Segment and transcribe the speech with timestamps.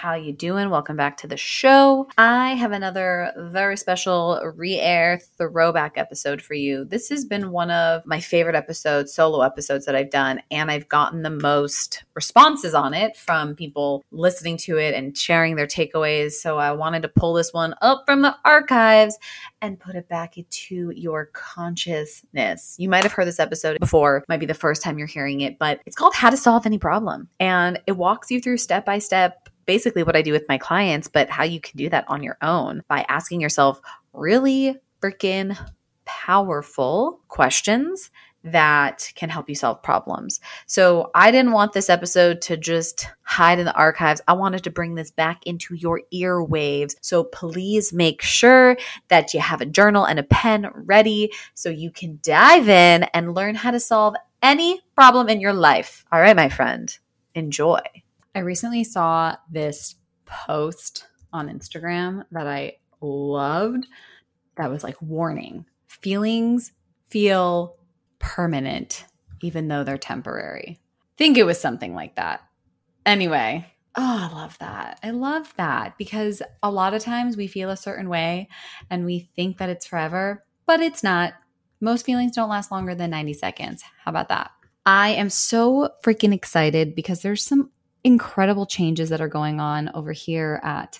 [0.00, 0.70] How you doing?
[0.70, 2.08] Welcome back to the show.
[2.16, 6.86] I have another very special re-air throwback episode for you.
[6.86, 10.88] This has been one of my favorite episodes, solo episodes that I've done, and I've
[10.88, 16.30] gotten the most responses on it from people listening to it and sharing their takeaways.
[16.30, 19.18] So I wanted to pull this one up from the archives
[19.60, 22.74] and put it back into your consciousness.
[22.78, 25.58] You might have heard this episode before, might be the first time you're hearing it,
[25.58, 27.28] but it's called How to Solve Any Problem.
[27.38, 31.06] And it walks you through step by step basically what I do with my clients,
[31.06, 33.80] but how you can do that on your own by asking yourself
[34.12, 35.56] really freaking
[36.04, 38.10] powerful questions
[38.42, 40.40] that can help you solve problems.
[40.66, 44.20] So I didn't want this episode to just hide in the archives.
[44.26, 46.96] I wanted to bring this back into your earwaves.
[47.00, 48.76] So please make sure
[49.06, 53.36] that you have a journal and a pen ready so you can dive in and
[53.36, 56.04] learn how to solve any problem in your life.
[56.10, 56.98] All right, my friend,
[57.36, 57.82] enjoy.
[58.34, 63.86] I recently saw this post on Instagram that I loved
[64.56, 66.72] that was like warning feelings
[67.08, 67.76] feel
[68.18, 69.04] permanent
[69.42, 70.78] even though they're temporary.
[71.16, 72.42] think it was something like that.
[73.04, 75.00] Anyway, oh, I love that.
[75.02, 78.48] I love that because a lot of times we feel a certain way
[78.90, 81.34] and we think that it's forever, but it's not.
[81.80, 83.82] Most feelings don't last longer than 90 seconds.
[84.04, 84.50] How about that?
[84.84, 87.70] I am so freaking excited because there's some
[88.04, 90.98] incredible changes that are going on over here at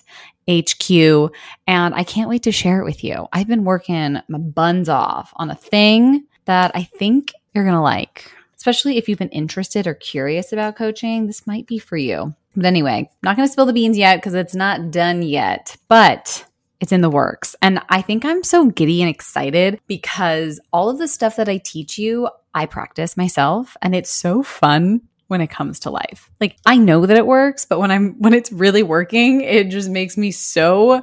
[0.49, 1.31] HQ.
[1.67, 3.27] And I can't wait to share it with you.
[3.33, 7.81] I've been working my buns off on a thing that I think you're going to
[7.81, 11.27] like, especially if you've been interested or curious about coaching.
[11.27, 12.35] This might be for you.
[12.55, 16.45] But anyway, not going to spill the beans yet because it's not done yet, but
[16.81, 17.55] it's in the works.
[17.61, 21.57] And I think I'm so giddy and excited because all of the stuff that I
[21.57, 26.29] teach you, I practice myself and it's so fun when it comes to life.
[26.41, 29.89] Like I know that it works, but when I'm when it's really working, it just
[29.89, 31.01] makes me so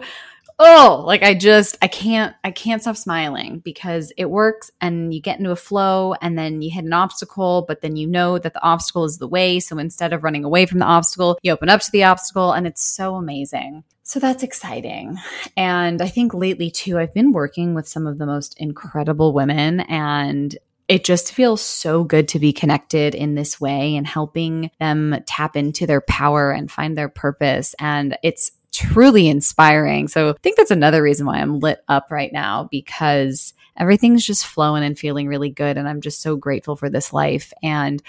[0.59, 5.23] oh, like I just I can't I can't stop smiling because it works and you
[5.23, 8.53] get into a flow and then you hit an obstacle, but then you know that
[8.53, 11.71] the obstacle is the way, so instead of running away from the obstacle, you open
[11.71, 13.83] up to the obstacle and it's so amazing.
[14.03, 15.19] So that's exciting.
[15.57, 19.81] And I think lately too I've been working with some of the most incredible women
[19.81, 20.57] and
[20.89, 25.55] it just feels so good to be connected in this way and helping them tap
[25.55, 27.75] into their power and find their purpose.
[27.79, 30.09] And it's truly inspiring.
[30.09, 34.47] So I think that's another reason why I'm lit up right now because everything's just
[34.47, 35.77] flowing and feeling really good.
[35.77, 37.53] And I'm just so grateful for this life.
[37.63, 38.03] And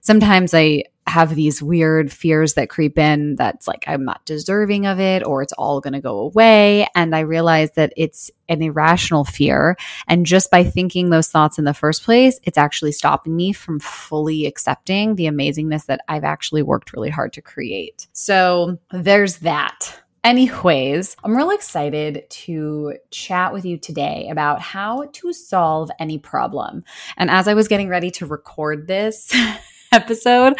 [0.00, 5.00] sometimes I have these weird fears that creep in that's like I'm not deserving of
[5.00, 9.24] it or it's all going to go away and I realize that it's an irrational
[9.24, 9.76] fear
[10.08, 13.80] and just by thinking those thoughts in the first place it's actually stopping me from
[13.80, 18.06] fully accepting the amazingness that I've actually worked really hard to create.
[18.12, 20.00] So there's that.
[20.22, 26.84] Anyways, I'm really excited to chat with you today about how to solve any problem.
[27.16, 29.32] And as I was getting ready to record this,
[29.92, 30.54] episode,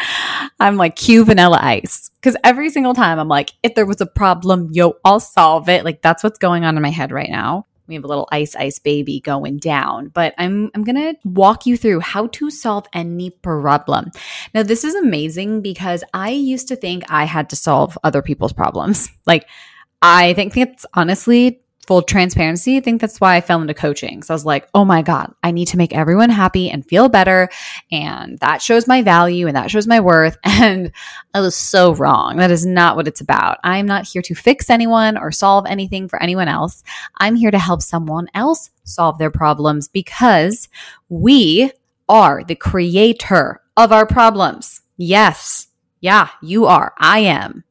[0.59, 2.09] I'm like cue vanilla ice.
[2.21, 5.85] Cause every single time I'm like, if there was a problem, yo, I'll solve it.
[5.85, 7.65] Like that's what's going on in my head right now.
[7.87, 11.65] We have a little ice ice baby going down, but I'm I'm going to walk
[11.65, 14.11] you through how to solve any problem.
[14.53, 18.53] Now, this is amazing because I used to think I had to solve other people's
[18.53, 19.09] problems.
[19.25, 19.47] Like
[20.01, 24.23] I think it's honestly full transparency, I think that's why I fell into coaching.
[24.23, 27.09] So I was like, oh my God, I need to make everyone happy and feel
[27.09, 27.49] better.
[27.91, 30.37] And that shows my value and that shows my worth.
[30.61, 30.93] And
[31.33, 32.37] I was so wrong.
[32.37, 33.57] That is not what it's about.
[33.63, 36.81] I'm not here to fix anyone or solve anything for anyone else.
[37.17, 40.69] I'm here to help someone else solve their problems because
[41.09, 41.73] we
[42.07, 44.81] are the creator of our problems.
[44.95, 45.67] Yes.
[45.99, 46.93] Yeah, you are.
[46.97, 47.65] I am.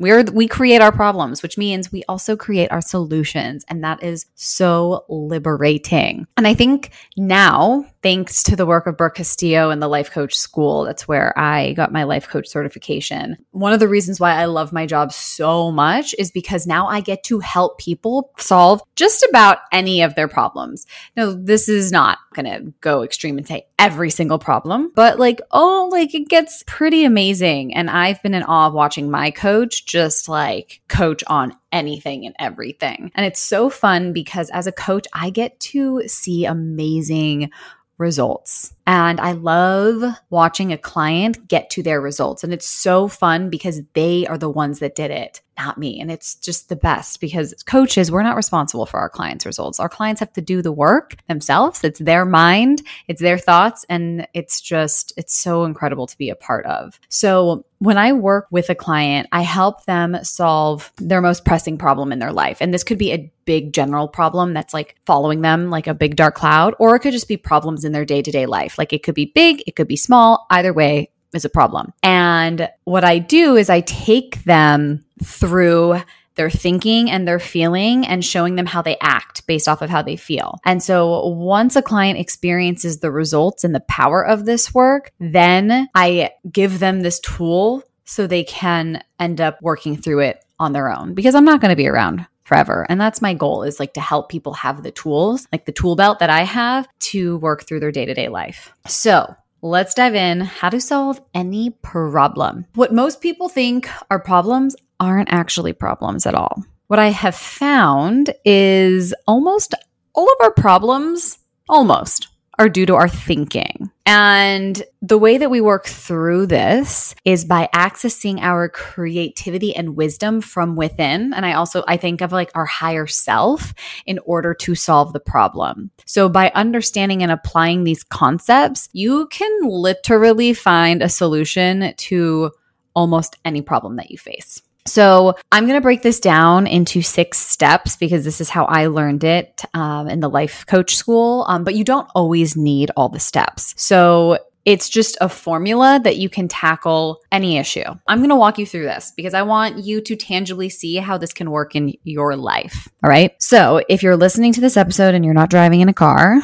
[0.00, 4.26] We're we create our problems, which means we also create our solutions, and that is
[4.34, 6.26] so liberating.
[6.38, 10.36] And I think now, thanks to the work of Brooke Castillo and the Life Coach
[10.36, 13.36] School, that's where I got my life coach certification.
[13.50, 17.00] One of the reasons why I love my job so much is because now I
[17.00, 20.86] get to help people solve just about any of their problems.
[21.16, 25.40] Now, this is not going to go extreme and say every single problem, but like,
[25.50, 27.74] oh, like it gets pretty amazing.
[27.74, 32.34] And I've been in awe of watching my coach just like coach on anything and
[32.38, 33.10] everything.
[33.14, 37.50] And it's so fun because as a coach, I get to see amazing
[37.98, 38.72] results.
[38.86, 42.42] And I love watching a client get to their results.
[42.42, 46.00] And it's so fun because they are the ones that did it, not me.
[46.00, 49.78] And it's just the best because coaches, we're not responsible for our clients' results.
[49.78, 51.84] Our clients have to do the work themselves.
[51.84, 53.84] It's their mind, it's their thoughts.
[53.88, 56.98] And it's just, it's so incredible to be a part of.
[57.08, 62.12] So when I work with a client, I help them solve their most pressing problem
[62.12, 62.58] in their life.
[62.60, 66.16] And this could be a big general problem that's like following them like a big
[66.16, 68.78] dark cloud, or it could just be problems in their day to day life.
[68.78, 70.46] Like it could be big, it could be small.
[70.50, 71.92] Either way is a problem.
[72.02, 76.00] And what I do is I take them through
[76.36, 80.00] their thinking and their feeling and showing them how they act based off of how
[80.00, 80.58] they feel.
[80.64, 85.88] And so once a client experiences the results and the power of this work, then
[85.94, 90.90] I give them this tool so they can end up working through it on their
[90.90, 92.84] own because I'm not going to be around forever.
[92.88, 95.94] And that's my goal is like to help people have the tools, like the tool
[95.94, 98.74] belt that I have to work through their day to day life.
[98.88, 102.66] So let's dive in how to solve any problem.
[102.74, 106.64] What most people think are problems aren't actually problems at all.
[106.88, 109.74] What I have found is almost
[110.12, 111.38] all of our problems,
[111.68, 112.26] almost,
[112.60, 113.90] are due to our thinking.
[114.04, 120.42] And the way that we work through this is by accessing our creativity and wisdom
[120.42, 121.32] from within.
[121.32, 123.72] And I also, I think of like our higher self
[124.04, 125.90] in order to solve the problem.
[126.04, 132.50] So by understanding and applying these concepts, you can literally find a solution to
[132.94, 134.60] almost any problem that you face.
[134.86, 138.86] So I'm going to break this down into six steps because this is how I
[138.86, 141.44] learned it um, in the life coach school.
[141.48, 143.74] Um, but you don't always need all the steps.
[143.76, 147.84] So it's just a formula that you can tackle any issue.
[148.06, 151.16] I'm going to walk you through this because I want you to tangibly see how
[151.16, 152.88] this can work in your life.
[153.02, 153.34] All right.
[153.42, 156.40] So if you're listening to this episode and you're not driving in a car,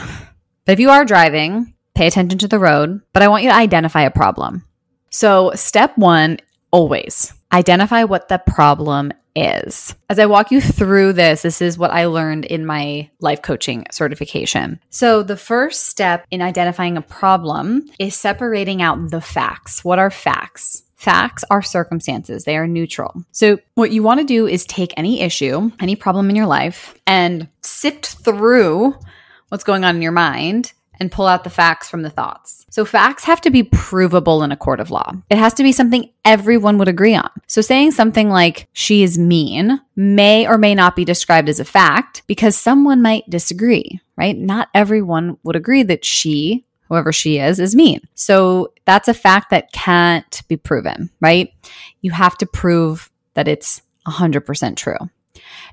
[0.64, 3.02] but if you are driving, pay attention to the road.
[3.12, 4.64] But I want you to identify a problem.
[5.10, 6.38] So step one,
[6.70, 9.94] always identify what the problem is.
[10.08, 13.86] As I walk you through this, this is what I learned in my life coaching
[13.90, 14.80] certification.
[14.90, 19.84] So, the first step in identifying a problem is separating out the facts.
[19.84, 20.82] What are facts?
[20.96, 23.22] Facts are circumstances, they are neutral.
[23.30, 26.94] So, what you want to do is take any issue, any problem in your life,
[27.06, 28.94] and sift through
[29.50, 32.64] what's going on in your mind and pull out the facts from the thoughts.
[32.70, 35.12] So facts have to be provable in a court of law.
[35.30, 37.30] It has to be something everyone would agree on.
[37.46, 41.64] So saying something like she is mean may or may not be described as a
[41.64, 44.36] fact because someone might disagree, right?
[44.36, 48.00] Not everyone would agree that she whoever she is, is mean.
[48.14, 51.52] So that's a fact that can't be proven, right?
[52.00, 54.98] You have to prove that it's 100% true.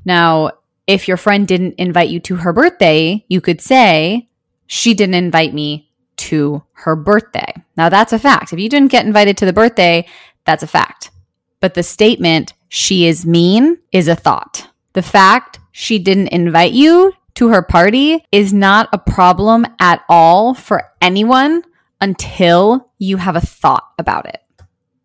[0.05, 0.51] Now,
[0.87, 4.27] if your friend didn't invite you to her birthday, you could say,
[4.73, 5.87] she didn't invite me
[6.17, 7.53] to her birthday.
[7.77, 8.53] Now, that's a fact.
[8.53, 10.07] If you didn't get invited to the birthday,
[10.45, 11.11] that's a fact.
[11.59, 14.67] But the statement, she is mean, is a thought.
[14.93, 20.55] The fact she didn't invite you to her party is not a problem at all
[20.55, 21.61] for anyone
[22.01, 24.41] until you have a thought about it.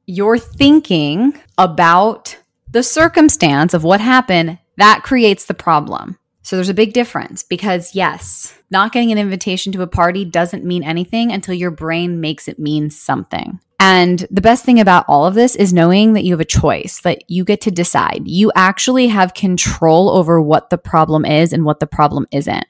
[0.06, 2.38] You're thinking about
[2.70, 6.17] the circumstance of what happened, that creates the problem.
[6.48, 10.64] So there's a big difference because, yes, not getting an invitation to a party doesn't
[10.64, 13.60] mean anything until your brain makes it mean something.
[13.78, 17.02] And the best thing about all of this is knowing that you have a choice,
[17.02, 18.26] that you get to decide.
[18.26, 22.64] You actually have control over what the problem is and what the problem isn't.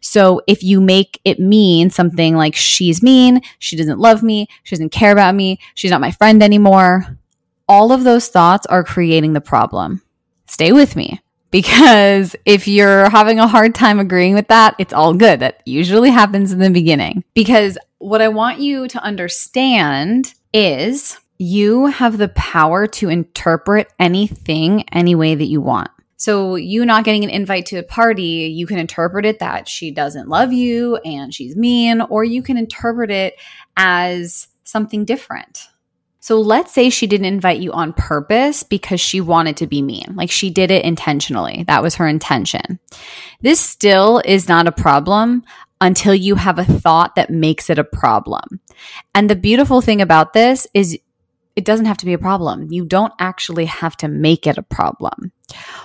[0.00, 4.74] So if you make it mean something like she's mean, she doesn't love me, she
[4.74, 7.16] doesn't care about me, she's not my friend anymore,
[7.68, 10.02] all of those thoughts are creating the problem.
[10.46, 11.20] Stay with me
[11.54, 15.38] because if you're having a hard time agreeing with that, it's all good.
[15.38, 17.22] That usually happens in the beginning.
[17.32, 24.82] Because what I want you to understand is you have the power to interpret anything
[24.90, 25.92] any way that you want.
[26.16, 29.92] So, you not getting an invite to a party, you can interpret it that she
[29.92, 33.34] doesn't love you and she's mean, or you can interpret it
[33.76, 35.68] as something different.
[36.24, 40.14] So let's say she didn't invite you on purpose because she wanted to be mean.
[40.14, 41.64] Like she did it intentionally.
[41.66, 42.80] That was her intention.
[43.42, 45.42] This still is not a problem
[45.82, 48.58] until you have a thought that makes it a problem.
[49.14, 50.98] And the beautiful thing about this is
[51.56, 52.68] it doesn't have to be a problem.
[52.70, 55.30] You don't actually have to make it a problem.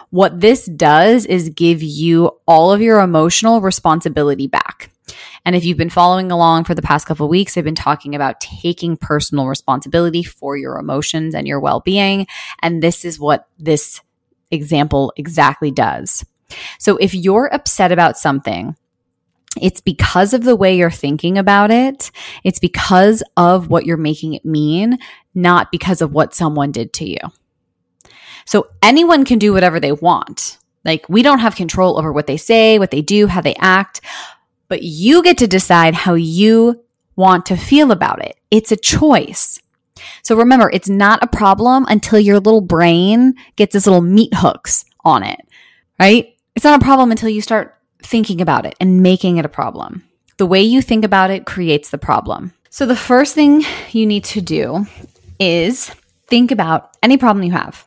[0.10, 4.89] What this does is give you all of your emotional responsibility back.
[5.46, 8.15] And if you've been following along for the past couple of weeks, I've been talking
[8.15, 12.27] about taking personal responsibility for your emotions and your well being.
[12.62, 14.01] And this is what this
[14.51, 16.25] example exactly does.
[16.79, 18.75] So if you're upset about something,
[19.62, 22.12] it's because of the way you're thinking about it.
[22.43, 24.98] It's because of what you're making it mean,
[25.34, 27.19] not because of what someone did to you.
[28.46, 30.58] So anyone can do whatever they want.
[30.86, 34.01] Like we don't have control over what they say, what they do, how they act,
[34.69, 36.81] but you get to decide how you
[37.17, 38.38] want to feel about it.
[38.49, 39.59] It's a choice.
[40.23, 44.85] So remember, it's not a problem until your little brain gets its little meat hooks
[45.03, 45.41] on it,
[45.99, 46.35] right?
[46.55, 50.03] It's not a problem until you start thinking about it and making it a problem.
[50.38, 52.53] The way you think about it creates the problem.
[52.69, 54.85] So the first thing you need to do
[55.39, 55.91] is
[56.27, 57.85] think about any problem you have.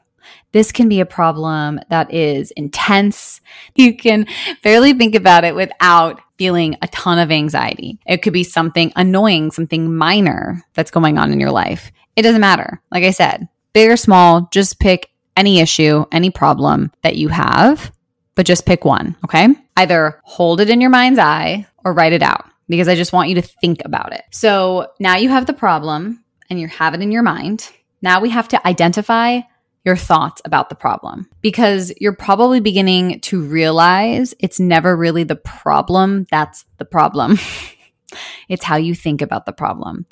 [0.53, 3.41] This can be a problem that is intense.
[3.75, 4.27] You can
[4.63, 8.01] barely think about it without feeling a ton of anxiety.
[8.05, 11.93] It could be something annoying, something minor that's going on in your life.
[12.17, 12.83] It doesn't matter.
[12.91, 17.93] Like I said, big or small, just pick any issue, any problem that you have,
[18.35, 19.51] but just pick one, okay?
[19.77, 23.29] Either hold it in your mind's eye or write it out because I just want
[23.29, 24.25] you to think about it.
[24.33, 27.71] So now you have the problem and you have it in your mind.
[28.03, 29.43] Now we have to identify
[29.85, 35.37] your thoughts about the problem because you're probably beginning to realize it's never really the
[35.37, 37.39] problem that's the problem.
[38.49, 40.07] it's how you think about the problem.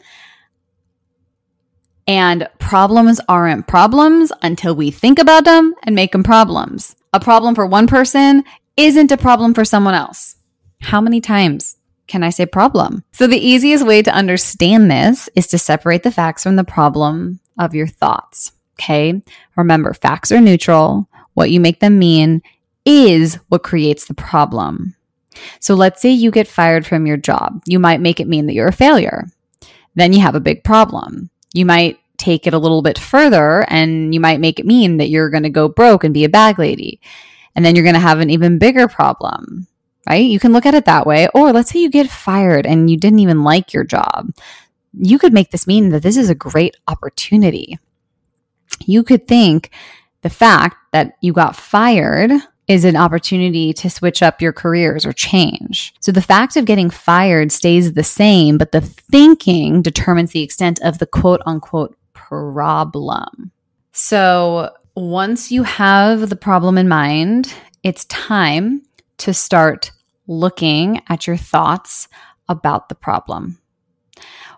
[2.06, 6.96] And problems aren't problems until we think about them and make them problems.
[7.12, 8.42] A problem for one person
[8.76, 10.34] isn't a problem for someone else.
[10.80, 11.76] How many times
[12.08, 13.04] can I say problem?
[13.12, 17.38] So, the easiest way to understand this is to separate the facts from the problem
[17.58, 18.52] of your thoughts.
[18.80, 19.20] Okay.
[19.56, 21.06] Remember, facts are neutral.
[21.34, 22.40] What you make them mean
[22.86, 24.96] is what creates the problem.
[25.60, 27.62] So let's say you get fired from your job.
[27.66, 29.26] You might make it mean that you're a failure.
[29.96, 31.28] Then you have a big problem.
[31.52, 35.10] You might take it a little bit further and you might make it mean that
[35.10, 37.00] you're going to go broke and be a bag lady.
[37.54, 39.66] And then you're going to have an even bigger problem,
[40.08, 40.24] right?
[40.24, 41.28] You can look at it that way.
[41.34, 44.32] Or let's say you get fired and you didn't even like your job.
[44.94, 47.78] You could make this mean that this is a great opportunity
[48.84, 49.70] you could think
[50.22, 52.30] the fact that you got fired
[52.68, 55.92] is an opportunity to switch up your careers or change.
[55.98, 60.78] So the fact of getting fired stays the same, but the thinking determines the extent
[60.82, 63.50] of the quote unquote problem.
[63.92, 68.82] So once you have the problem in mind, it's time
[69.18, 69.90] to start
[70.28, 72.06] looking at your thoughts
[72.48, 73.58] about the problem.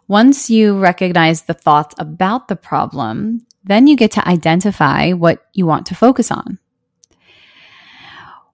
[0.07, 5.67] Once you recognize the thoughts about the problem, then you get to identify what you
[5.67, 6.59] want to focus on.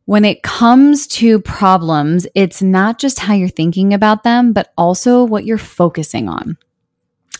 [0.05, 5.25] When it comes to problems, it's not just how you're thinking about them, but also
[5.25, 6.57] what you're focusing on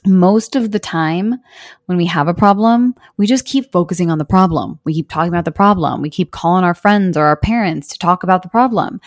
[0.09, 1.37] most of the time
[1.87, 4.79] when we have a problem, we just keep focusing on the problem.
[4.85, 6.03] We keep talking about the problem.
[6.03, 9.01] We keep calling our friends or our parents to talk about the problem.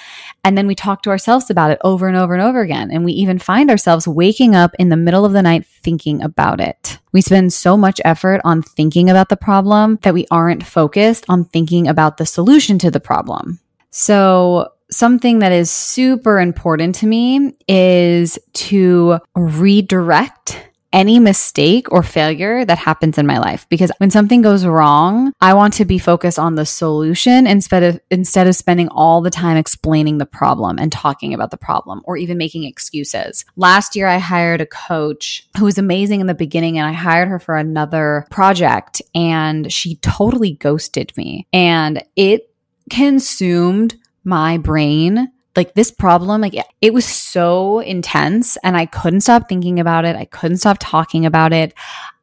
[0.44, 2.92] And then we talk to ourselves about it over and over and over again.
[2.92, 6.62] And we even find ourselves waking up in the middle of the night thinking about
[6.62, 7.00] it.
[7.12, 11.46] We spend so much effort on thinking about the problem that we aren't focused on
[11.46, 13.60] thinking about the solution to the problem.
[13.90, 22.66] So something that is super important to me is to redirect any mistake or failure
[22.66, 26.38] that happens in my life because when something goes wrong, I want to be focused
[26.38, 30.92] on the solution instead of instead of spending all the time explaining the problem and
[30.92, 33.46] talking about the problem or even making excuses.
[33.56, 37.28] Last year I hired a coach who was amazing in the beginning and I hired
[37.28, 42.54] her for another project and she totally ghosted me and it
[42.90, 49.50] consumed my brain like this problem like it was so intense and i couldn't stop
[49.50, 51.74] thinking about it i couldn't stop talking about it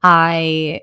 [0.03, 0.81] i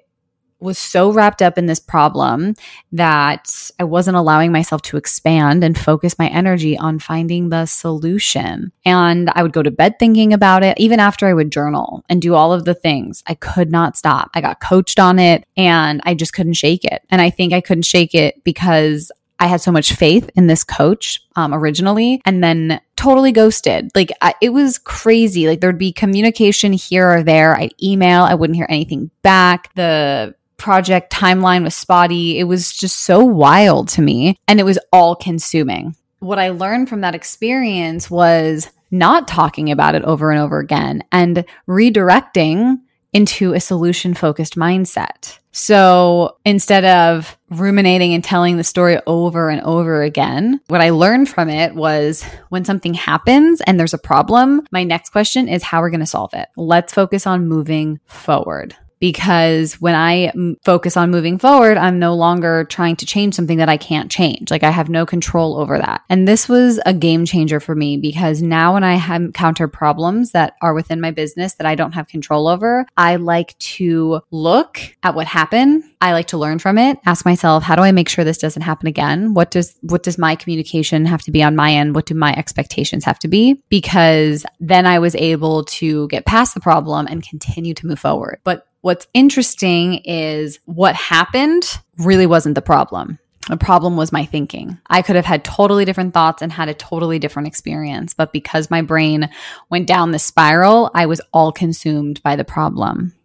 [0.59, 2.55] was so wrapped up in this problem
[2.91, 8.71] that I wasn't allowing myself to expand and focus my energy on finding the solution.
[8.85, 12.21] And I would go to bed thinking about it, even after I would journal and
[12.21, 13.23] do all of the things.
[13.27, 14.31] I could not stop.
[14.33, 17.01] I got coached on it and I just couldn't shake it.
[17.09, 20.63] And I think I couldn't shake it because I had so much faith in this
[20.63, 23.91] coach um, originally and then totally ghosted.
[23.95, 25.47] Like I, it was crazy.
[25.47, 27.55] Like there'd be communication here or there.
[27.55, 29.73] I'd email, I wouldn't hear anything back.
[29.75, 32.39] The project timeline was spotty.
[32.39, 35.95] It was just so wild to me and it was all consuming.
[36.19, 41.03] What I learned from that experience was not talking about it over and over again
[41.11, 42.79] and redirecting
[43.13, 45.39] into a solution focused mindset.
[45.51, 51.29] So instead of ruminating and telling the story over and over again, what I learned
[51.29, 55.81] from it was when something happens and there's a problem, my next question is how
[55.81, 56.49] we're going to solve it.
[56.55, 58.75] Let's focus on moving forward.
[58.99, 60.31] Because when I
[60.63, 64.51] focus on moving forward, I'm no longer trying to change something that I can't change.
[64.51, 66.01] Like I have no control over that.
[66.09, 70.55] And this was a game changer for me because now when I encounter problems that
[70.61, 75.15] are within my business that I don't have control over, I like to look at
[75.15, 75.83] what happened.
[76.01, 78.61] I like to learn from it, ask myself, how do I make sure this doesn't
[78.61, 79.33] happen again?
[79.33, 81.95] What does what does my communication have to be on my end?
[81.95, 83.61] What do my expectations have to be?
[83.69, 88.39] Because then I was able to get past the problem and continue to move forward.
[88.43, 93.17] But What's interesting is what happened really wasn't the problem.
[93.49, 94.77] The problem was my thinking.
[94.85, 98.13] I could have had totally different thoughts and had a totally different experience.
[98.13, 99.27] But because my brain
[99.71, 103.15] went down the spiral, I was all consumed by the problem.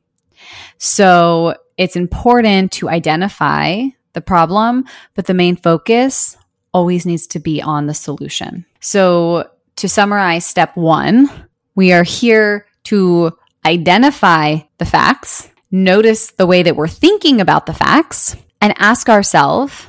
[0.79, 3.83] So it's important to identify
[4.15, 6.39] the problem, but the main focus
[6.73, 8.65] always needs to be on the solution.
[8.81, 11.29] So to summarize step one,
[11.75, 13.37] we are here to
[13.67, 19.87] identify the facts, notice the way that we're thinking about the facts, and ask ourselves,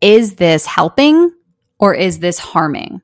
[0.00, 1.32] is this helping
[1.78, 3.02] or is this harming?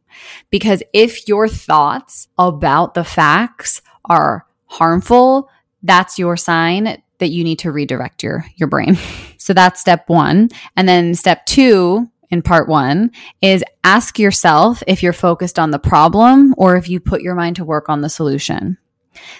[0.51, 5.49] Because if your thoughts about the facts are harmful,
[5.83, 8.97] that's your sign that you need to redirect your, your brain.
[9.37, 10.49] so that's step one.
[10.77, 13.11] And then step two in part one
[13.43, 17.57] is ask yourself if you're focused on the problem or if you put your mind
[17.57, 18.79] to work on the solution.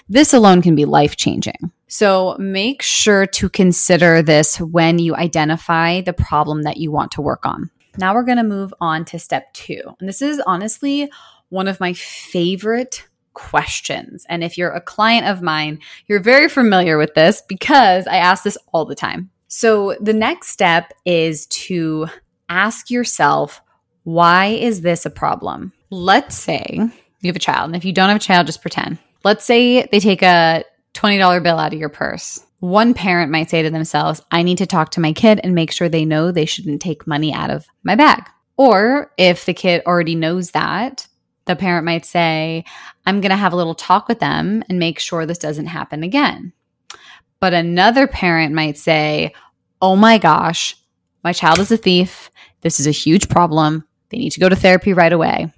[0.09, 1.71] This alone can be life changing.
[1.91, 7.21] So make sure to consider this when you identify the problem that you want to
[7.21, 7.69] work on.
[7.97, 9.81] Now we're going to move on to step two.
[9.99, 11.11] And this is honestly
[11.49, 14.25] one of my favorite questions.
[14.29, 18.45] And if you're a client of mine, you're very familiar with this because I ask
[18.45, 19.29] this all the time.
[19.49, 22.07] So the next step is to
[22.47, 23.61] ask yourself,
[24.03, 25.73] why is this a problem?
[25.89, 26.65] Let's say
[27.19, 27.65] you have a child.
[27.65, 28.97] And if you don't have a child, just pretend.
[29.25, 32.45] Let's say they take a $20 bill out of your purse.
[32.59, 35.71] One parent might say to themselves, I need to talk to my kid and make
[35.71, 38.23] sure they know they shouldn't take money out of my bag.
[38.57, 41.07] Or if the kid already knows that,
[41.45, 42.63] the parent might say,
[43.05, 46.03] I'm going to have a little talk with them and make sure this doesn't happen
[46.03, 46.53] again.
[47.39, 49.33] But another parent might say,
[49.81, 50.77] Oh my gosh,
[51.23, 52.29] my child is a thief.
[52.61, 53.87] This is a huge problem.
[54.09, 55.51] They need to go to therapy right away.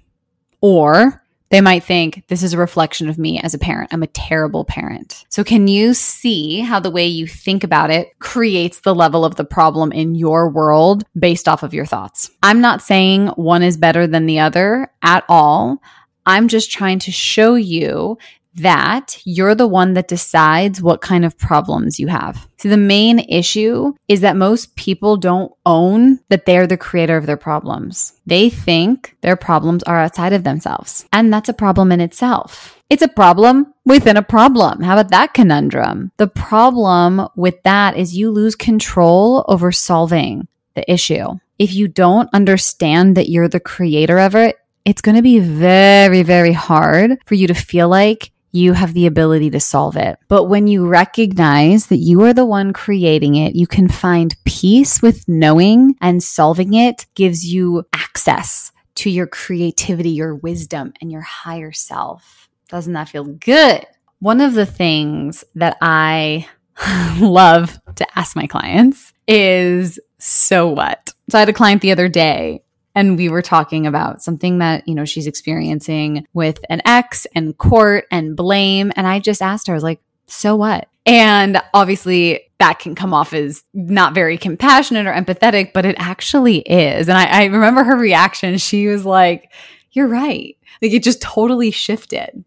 [0.62, 1.22] Or
[1.54, 3.94] they might think this is a reflection of me as a parent.
[3.94, 5.24] I'm a terrible parent.
[5.28, 9.36] So, can you see how the way you think about it creates the level of
[9.36, 12.28] the problem in your world based off of your thoughts?
[12.42, 15.80] I'm not saying one is better than the other at all.
[16.26, 18.18] I'm just trying to show you
[18.56, 22.48] that you're the one that decides what kind of problems you have.
[22.58, 27.26] See, the main issue is that most people don't own that they're the creator of
[27.26, 28.14] their problems.
[28.26, 31.04] They think their problems are outside of themselves.
[31.12, 32.80] And that's a problem in itself.
[32.90, 34.82] It's a problem within a problem.
[34.82, 36.12] How about that conundrum?
[36.18, 41.26] The problem with that is you lose control over solving the issue.
[41.58, 46.22] If you don't understand that you're the creator of it, it's going to be very,
[46.22, 50.16] very hard for you to feel like you have the ability to solve it.
[50.28, 55.02] But when you recognize that you are the one creating it, you can find peace
[55.02, 61.22] with knowing and solving it gives you access to your creativity, your wisdom, and your
[61.22, 62.48] higher self.
[62.68, 63.86] Doesn't that feel good?
[64.20, 66.46] One of the things that I
[67.18, 71.12] love to ask my clients is so what?
[71.28, 72.63] So I had a client the other day
[72.94, 77.56] and we were talking about something that, you know, she's experiencing with an ex and
[77.58, 78.92] court and blame.
[78.96, 80.88] And I just asked her, I was like, so what?
[81.06, 86.58] And obviously, that can come off as not very compassionate or empathetic, but it actually
[86.60, 87.08] is.
[87.08, 88.56] And I, I remember her reaction.
[88.58, 89.52] She was like,
[89.92, 90.56] You're right.
[90.80, 92.44] Like it just totally shifted.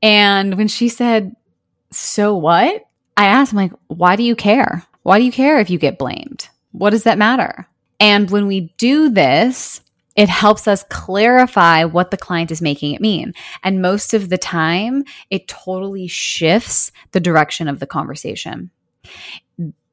[0.00, 1.36] And when she said,
[1.90, 2.86] So what?
[3.16, 4.86] I asked, I'm like, Why do you care?
[5.02, 6.48] Why do you care if you get blamed?
[6.70, 7.68] What does that matter?
[8.02, 9.80] And when we do this,
[10.16, 13.32] it helps us clarify what the client is making it mean.
[13.62, 18.72] And most of the time, it totally shifts the direction of the conversation.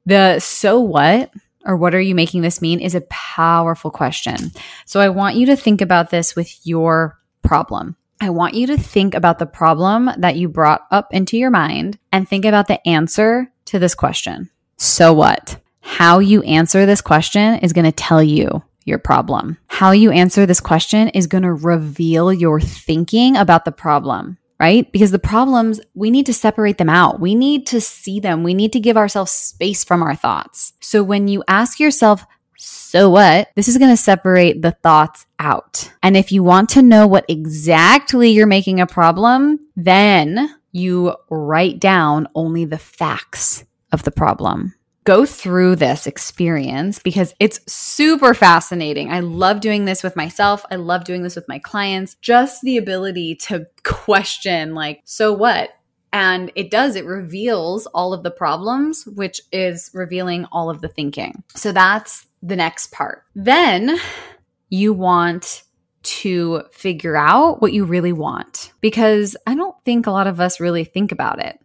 [0.07, 1.31] The so what
[1.65, 4.37] or what are you making this mean is a powerful question.
[4.85, 7.95] So I want you to think about this with your problem.
[8.19, 11.99] I want you to think about the problem that you brought up into your mind
[12.11, 14.49] and think about the answer to this question.
[14.77, 15.61] So what?
[15.91, 19.57] How you answer this question is going to tell you your problem.
[19.67, 24.89] How you answer this question is going to reveal your thinking about the problem, right?
[24.93, 27.19] Because the problems, we need to separate them out.
[27.19, 28.43] We need to see them.
[28.43, 30.71] We need to give ourselves space from our thoughts.
[30.79, 32.23] So when you ask yourself,
[32.55, 33.49] so what?
[33.55, 35.91] This is going to separate the thoughts out.
[36.01, 41.79] And if you want to know what exactly you're making a problem, then you write
[41.79, 44.75] down only the facts of the problem.
[45.09, 49.11] Go through this experience because it's super fascinating.
[49.11, 50.63] I love doing this with myself.
[50.69, 52.13] I love doing this with my clients.
[52.21, 55.71] Just the ability to question, like, so what?
[56.13, 60.89] And it does, it reveals all of the problems, which is revealing all of the
[60.89, 61.43] thinking.
[61.55, 63.23] So that's the next part.
[63.33, 63.97] Then
[64.69, 65.63] you want
[66.01, 70.59] to figure out what you really want because I don't think a lot of us
[70.59, 71.59] really think about it.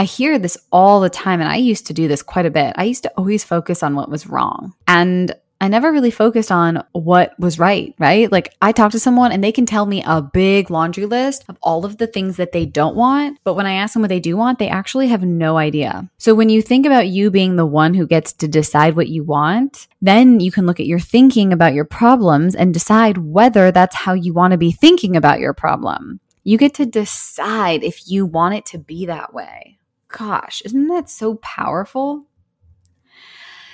[0.00, 2.72] I hear this all the time, and I used to do this quite a bit.
[2.76, 4.72] I used to always focus on what was wrong.
[4.88, 8.32] And I never really focused on what was right, right?
[8.32, 11.58] Like I talk to someone and they can tell me a big laundry list of
[11.62, 13.40] all of the things that they don't want.
[13.44, 16.08] But when I ask them what they do want, they actually have no idea.
[16.16, 19.22] So when you think about you being the one who gets to decide what you
[19.22, 23.96] want, then you can look at your thinking about your problems and decide whether that's
[23.96, 26.20] how you want to be thinking about your problem.
[26.42, 29.76] You get to decide if you want it to be that way.
[30.10, 32.26] Gosh, isn't that so powerful?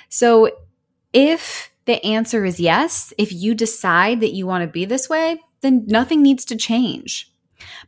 [0.09, 0.51] So
[1.13, 5.41] if the answer is yes, if you decide that you want to be this way,
[5.61, 7.31] then nothing needs to change.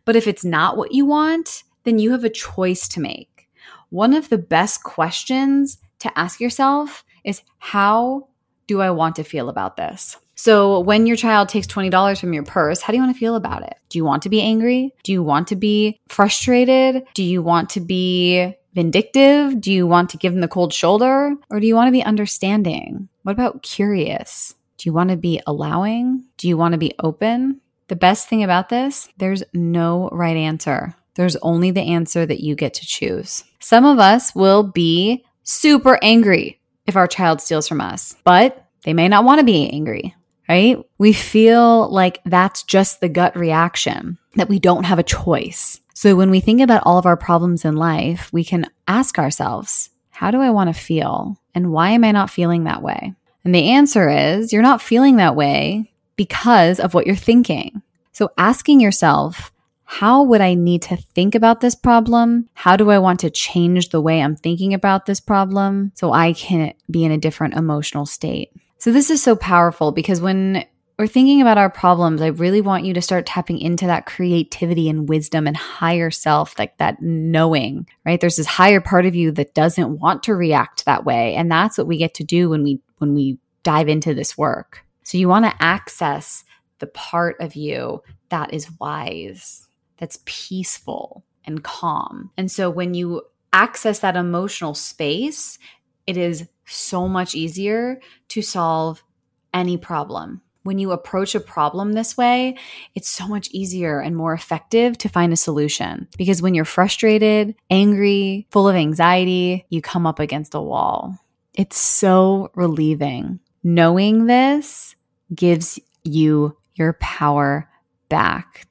[0.05, 3.47] But if it's not what you want, then you have a choice to make.
[3.89, 8.28] One of the best questions to ask yourself is how
[8.69, 10.15] do I want to feel about this?
[10.35, 13.35] So, when your child takes $20 from your purse, how do you want to feel
[13.35, 13.73] about it?
[13.89, 14.93] Do you want to be angry?
[15.03, 17.03] Do you want to be frustrated?
[17.15, 19.59] Do you want to be vindictive?
[19.59, 21.33] Do you want to give them the cold shoulder?
[21.49, 23.09] Or do you want to be understanding?
[23.23, 24.53] What about curious?
[24.77, 26.25] Do you want to be allowing?
[26.37, 27.61] Do you want to be open?
[27.87, 30.93] The best thing about this, there's no right answer.
[31.15, 33.43] There's only the answer that you get to choose.
[33.59, 36.58] Some of us will be super angry
[36.89, 40.13] if our child steals from us, but they may not want to be angry,
[40.49, 40.77] right?
[40.97, 45.79] We feel like that's just the gut reaction, that we don't have a choice.
[45.93, 49.89] So when we think about all of our problems in life, we can ask ourselves,
[50.09, 51.37] how do I want to feel?
[51.55, 53.13] And why am I not feeling that way?
[53.45, 57.81] And the answer is you're not feeling that way because of what you're thinking.
[58.11, 59.51] So asking yourself,
[59.91, 62.47] how would I need to think about this problem?
[62.53, 66.33] How do I want to change the way I'm thinking about this problem so I
[66.33, 68.51] can be in a different emotional state?
[68.77, 70.63] So this is so powerful because when
[70.99, 74.89] we're thinking about our problems, I really want you to start tapping into that creativity
[74.89, 78.21] and wisdom and higher self, like that knowing, right?
[78.21, 81.33] There's this higher part of you that doesn't want to react that way.
[81.33, 84.85] And that's what we get to do when we when we dive into this work.
[85.01, 86.43] So you want to access
[86.77, 89.68] the part of you that is wise,
[89.99, 92.31] that's peaceful and calm.
[92.37, 93.21] And so when you
[93.53, 95.59] access that emotional space,
[96.07, 99.03] it is so much easier to solve
[99.53, 102.55] any problem when you approach a problem this way,
[102.93, 106.07] it's so much easier and more effective to find a solution.
[106.17, 111.17] Because when you're frustrated, angry, full of anxiety, you come up against a wall.
[111.55, 113.39] It's so relieving.
[113.63, 114.95] Knowing this
[115.33, 117.67] gives you your power
[118.07, 118.67] back.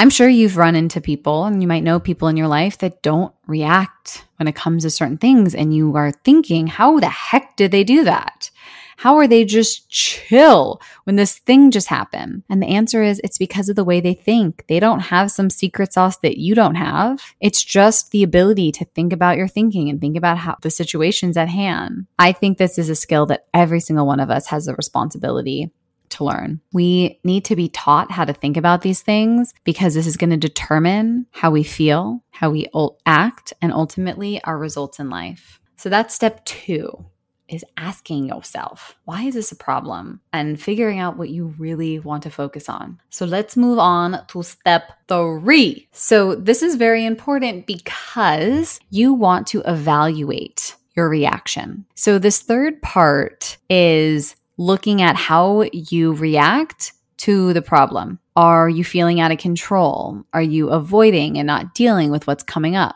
[0.00, 3.02] I'm sure you've run into people and you might know people in your life that
[3.02, 5.54] don't react when it comes to certain things.
[5.54, 8.50] And you are thinking, how the heck did they do that?
[8.96, 12.44] How are they just chill when this thing just happened?
[12.48, 14.64] And the answer is it's because of the way they think.
[14.68, 17.20] They don't have some secret sauce that you don't have.
[17.38, 21.36] It's just the ability to think about your thinking and think about how the situation's
[21.36, 22.06] at hand.
[22.18, 25.70] I think this is a skill that every single one of us has a responsibility
[26.10, 26.60] to learn.
[26.72, 30.30] We need to be taught how to think about these things because this is going
[30.30, 32.66] to determine how we feel, how we
[33.06, 35.60] act, and ultimately our results in life.
[35.76, 37.06] So that's step two
[37.48, 40.20] is asking yourself, why is this a problem?
[40.32, 43.00] And figuring out what you really want to focus on.
[43.10, 45.88] So let's move on to step three.
[45.92, 51.86] So this is very important because you want to evaluate your reaction.
[51.94, 58.18] So this third part is looking at how you react to the problem.
[58.36, 60.22] Are you feeling out of control?
[60.34, 62.94] Are you avoiding and not dealing with what's coming up?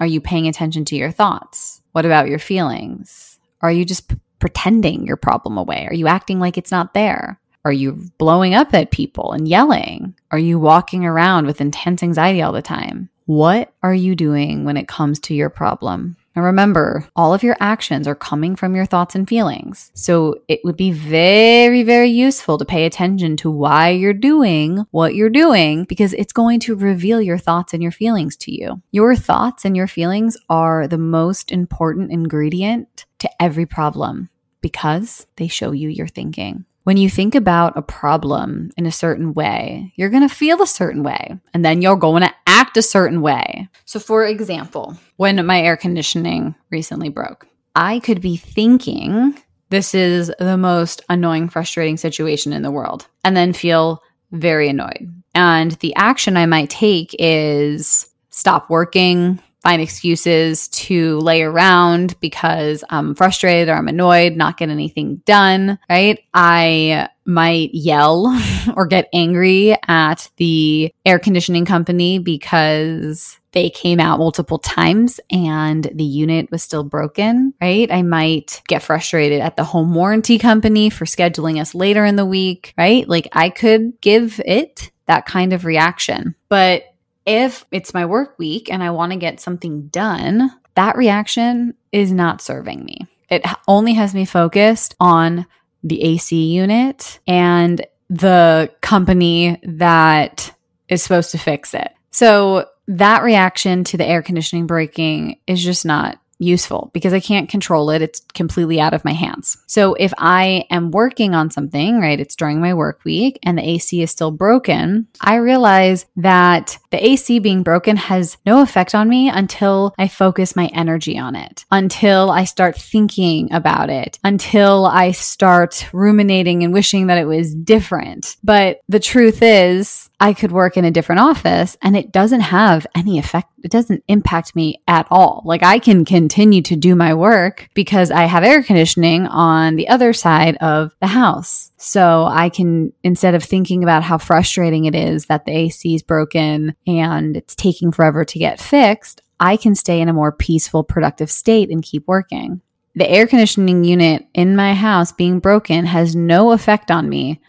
[0.00, 1.80] Are you paying attention to your thoughts?
[1.92, 3.38] What about your feelings?
[3.60, 5.86] Are you just p- pretending your problem away?
[5.86, 7.40] Are you acting like it's not there?
[7.64, 10.16] Are you blowing up at people and yelling?
[10.32, 13.08] Are you walking around with intense anxiety all the time?
[13.26, 16.16] What are you doing when it comes to your problem?
[16.38, 19.90] And remember, all of your actions are coming from your thoughts and feelings.
[19.94, 25.16] So it would be very, very useful to pay attention to why you're doing what
[25.16, 28.80] you're doing because it's going to reveal your thoughts and your feelings to you.
[28.92, 35.48] Your thoughts and your feelings are the most important ingredient to every problem because they
[35.48, 36.64] show you your thinking.
[36.84, 40.66] When you think about a problem in a certain way, you're going to feel a
[40.66, 42.32] certain way, and then you're going to
[42.68, 43.66] act a certain way.
[43.86, 49.38] So, for example, when my air conditioning recently broke, I could be thinking
[49.70, 54.02] this is the most annoying, frustrating situation in the world, and then feel
[54.32, 55.08] very annoyed.
[55.34, 62.84] And the action I might take is stop working, find excuses to lay around because
[62.90, 66.18] I'm frustrated or I'm annoyed, not get anything done, right?
[66.34, 68.26] I might yell
[68.76, 75.90] or get angry at the air conditioning company because they came out multiple times and
[75.94, 77.90] the unit was still broken, right?
[77.92, 82.26] I might get frustrated at the home warranty company for scheduling us later in the
[82.26, 83.08] week, right?
[83.08, 86.34] Like I could give it that kind of reaction.
[86.48, 86.84] But
[87.26, 92.10] if it's my work week and I want to get something done, that reaction is
[92.10, 93.06] not serving me.
[93.28, 95.46] It only has me focused on
[95.82, 100.54] the AC unit and the company that
[100.88, 101.92] is supposed to fix it.
[102.10, 107.48] So that reaction to the air conditioning breaking is just not useful because I can't
[107.48, 108.02] control it.
[108.02, 109.58] It's completely out of my hands.
[109.66, 113.68] So if I am working on something, right, it's during my work week and the
[113.68, 119.08] AC is still broken, I realize that the AC being broken has no effect on
[119.08, 124.86] me until I focus my energy on it, until I start thinking about it, until
[124.86, 128.36] I start ruminating and wishing that it was different.
[128.42, 132.86] But the truth is, I could work in a different office and it doesn't have
[132.94, 133.48] any effect.
[133.62, 135.42] It doesn't impact me at all.
[135.44, 139.88] Like I can continue to do my work because I have air conditioning on the
[139.88, 141.70] other side of the house.
[141.76, 146.02] So I can, instead of thinking about how frustrating it is that the AC is
[146.02, 150.82] broken and it's taking forever to get fixed, I can stay in a more peaceful,
[150.82, 152.60] productive state and keep working.
[152.96, 157.40] The air conditioning unit in my house being broken has no effect on me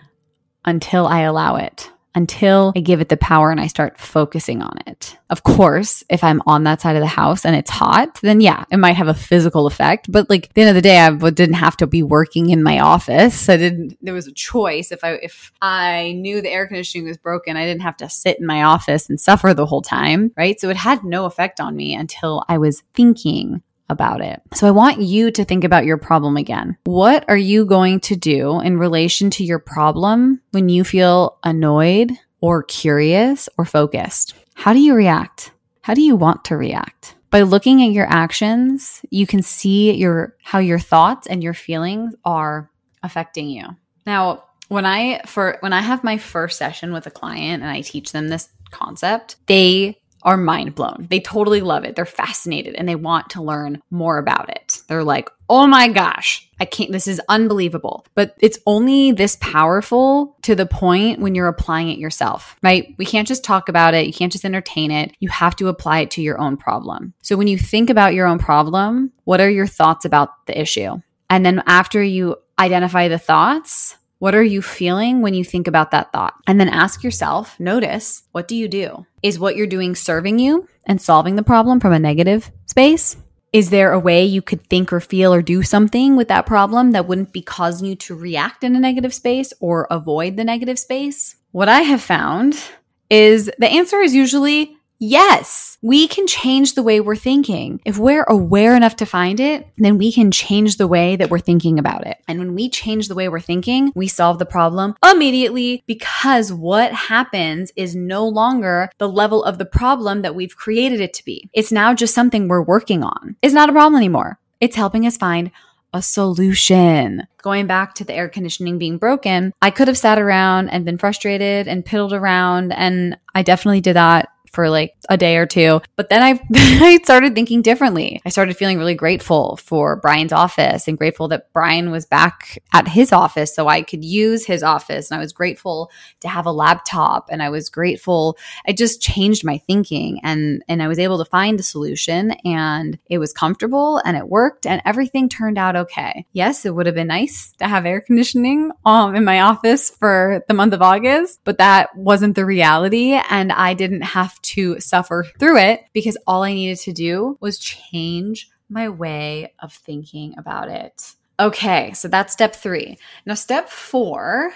[0.63, 4.77] until I allow it until I give it the power and I start focusing on
[4.87, 5.17] it.
[5.29, 8.65] Of course, if I'm on that side of the house and it's hot, then yeah,
[8.71, 10.11] it might have a physical effect.
[10.11, 12.63] But like at the end of the day, I didn't have to be working in
[12.63, 13.47] my office.
[13.47, 14.91] I didn't, there was a choice.
[14.91, 18.39] If I, if I knew the air conditioning was broken, I didn't have to sit
[18.39, 20.31] in my office and suffer the whole time.
[20.35, 20.59] Right.
[20.59, 24.41] So it had no effect on me until I was thinking about it.
[24.53, 26.77] So I want you to think about your problem again.
[26.85, 32.11] What are you going to do in relation to your problem when you feel annoyed
[32.41, 34.35] or curious or focused?
[34.53, 35.51] How do you react?
[35.81, 37.15] How do you want to react?
[37.31, 42.15] By looking at your actions, you can see your how your thoughts and your feelings
[42.25, 42.69] are
[43.03, 43.65] affecting you.
[44.05, 47.81] Now, when I for when I have my first session with a client and I
[47.81, 51.07] teach them this concept, they are mind blown.
[51.09, 51.95] They totally love it.
[51.95, 54.81] They're fascinated and they want to learn more about it.
[54.87, 58.05] They're like, oh my gosh, I can't, this is unbelievable.
[58.15, 62.93] But it's only this powerful to the point when you're applying it yourself, right?
[62.97, 64.05] We can't just talk about it.
[64.05, 65.15] You can't just entertain it.
[65.19, 67.13] You have to apply it to your own problem.
[67.21, 71.01] So when you think about your own problem, what are your thoughts about the issue?
[71.29, 75.91] And then after you identify the thoughts, what are you feeling when you think about
[75.91, 76.35] that thought?
[76.45, 79.05] And then ask yourself, notice, what do you do?
[79.23, 83.15] Is what you're doing serving you and solving the problem from a negative space?
[83.53, 86.91] Is there a way you could think or feel or do something with that problem
[86.91, 90.77] that wouldn't be causing you to react in a negative space or avoid the negative
[90.77, 91.37] space?
[91.51, 92.61] What I have found
[93.09, 97.79] is the answer is usually Yes, we can change the way we're thinking.
[97.85, 101.39] If we're aware enough to find it, then we can change the way that we're
[101.39, 102.17] thinking about it.
[102.27, 106.91] And when we change the way we're thinking, we solve the problem immediately because what
[106.91, 111.49] happens is no longer the level of the problem that we've created it to be.
[111.53, 113.37] It's now just something we're working on.
[113.41, 114.37] It's not a problem anymore.
[114.59, 115.49] It's helping us find
[115.93, 117.25] a solution.
[117.41, 120.97] Going back to the air conditioning being broken, I could have sat around and been
[120.97, 122.73] frustrated and piddled around.
[122.73, 125.81] And I definitely did that for like a day or two.
[125.95, 128.21] But then I, I started thinking differently.
[128.25, 132.87] I started feeling really grateful for Brian's office and grateful that Brian was back at
[132.87, 135.11] his office so I could use his office.
[135.11, 138.37] And I was grateful to have a laptop and I was grateful.
[138.67, 142.97] I just changed my thinking and, and I was able to find a solution and
[143.09, 146.25] it was comfortable and it worked and everything turned out okay.
[146.33, 150.43] Yes, it would have been nice to have air conditioning um, in my office for
[150.47, 153.19] the month of August, but that wasn't the reality.
[153.29, 157.59] And I didn't have to suffer through it because all I needed to do was
[157.59, 161.13] change my way of thinking about it.
[161.39, 162.97] Okay, so that's step three.
[163.25, 164.51] Now, step four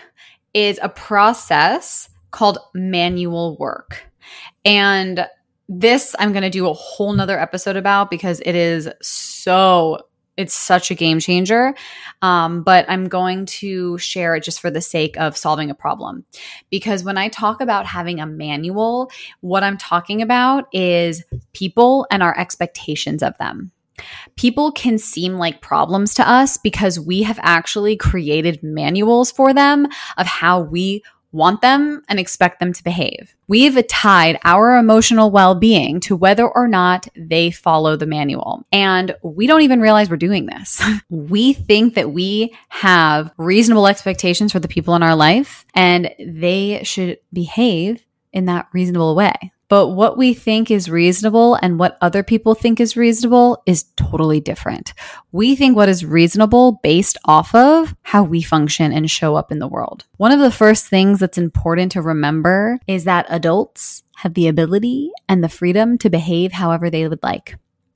[0.54, 4.04] is a process called manual work.
[4.66, 5.28] And
[5.70, 10.00] this I'm going to do a whole nother episode about because it is so
[10.38, 11.76] it's such a game changer.
[12.22, 16.26] Um, but I'm going to share it just for the sake of solving a problem.
[16.70, 22.24] Because when I talk about having a manual, what I'm talking about is people and
[22.24, 23.72] our expectations of them.
[24.36, 29.88] People can seem like problems to us because we have actually created manuals for them
[30.18, 33.36] of how we want them and expect them to behave.
[33.48, 38.66] We've tied our emotional well being to whether or not they follow the manual.
[38.72, 40.82] And we don't even realize we're doing this.
[41.10, 46.82] we think that we have reasonable expectations for the people in our life and they
[46.84, 49.52] should behave in that reasonable way.
[49.74, 54.40] But what we think is reasonable and what other people think is reasonable is totally
[54.40, 54.94] different.
[55.32, 59.58] We think what is reasonable based off of how we function and show up in
[59.58, 60.06] the world.
[60.18, 65.10] One of the first things that's important to remember is that adults have the ability
[65.28, 67.56] and the freedom to behave however they would like.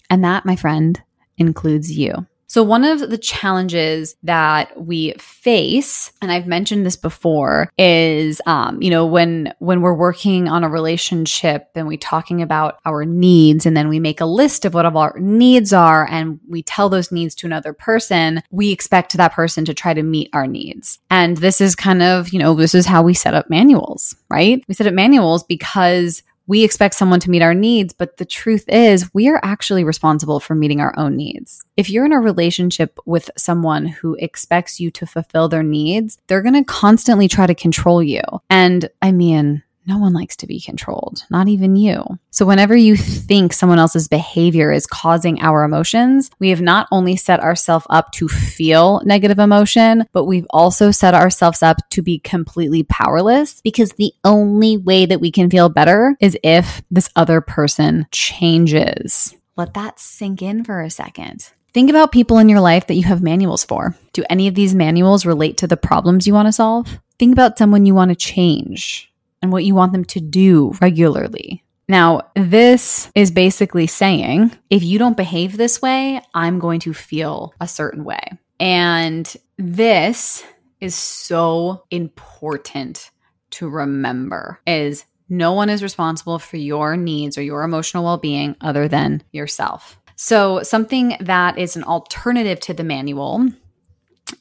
[0.10, 1.00] And that, my friend,
[1.38, 2.26] includes you.
[2.50, 8.82] So, one of the challenges that we face, and I've mentioned this before, is um,
[8.82, 13.66] you know when when we're working on a relationship and we're talking about our needs,
[13.66, 17.12] and then we make a list of what our needs are, and we tell those
[17.12, 21.00] needs to another person, we expect that person to try to meet our needs.
[21.10, 24.64] And this is kind of you know this is how we set up manuals, right?
[24.70, 28.64] We set up manuals because we expect someone to meet our needs, but the truth
[28.68, 31.64] is, we are actually responsible for meeting our own needs.
[31.76, 36.42] If you're in a relationship with someone who expects you to fulfill their needs, they're
[36.42, 38.22] going to constantly try to control you.
[38.50, 42.04] And I mean, no one likes to be controlled, not even you.
[42.30, 47.16] So, whenever you think someone else's behavior is causing our emotions, we have not only
[47.16, 52.20] set ourselves up to feel negative emotion, but we've also set ourselves up to be
[52.20, 57.40] completely powerless because the only way that we can feel better is if this other
[57.40, 59.34] person changes.
[59.56, 61.52] Let that sink in for a second.
[61.74, 63.96] Think about people in your life that you have manuals for.
[64.14, 67.00] Do any of these manuals relate to the problems you want to solve?
[67.20, 71.64] Think about someone you want to change and what you want them to do regularly.
[71.90, 77.54] Now, this is basically saying if you don't behave this way, I'm going to feel
[77.62, 78.22] a certain way.
[78.60, 80.44] And this
[80.82, 83.12] is so important
[83.52, 88.88] to remember is no one is responsible for your needs or your emotional well-being other
[88.88, 89.98] than yourself.
[90.16, 93.48] So, something that is an alternative to the manual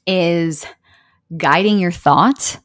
[0.06, 0.64] is
[1.36, 2.58] guiding your thought